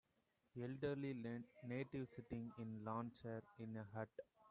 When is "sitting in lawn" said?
2.09-3.11